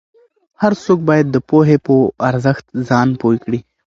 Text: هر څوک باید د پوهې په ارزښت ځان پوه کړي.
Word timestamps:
هر 0.61 0.73
څوک 0.83 0.99
باید 1.09 1.27
د 1.31 1.37
پوهې 1.49 1.77
په 1.85 1.95
ارزښت 2.29 2.65
ځان 2.89 3.09
پوه 3.21 3.35
کړي. 3.43 3.59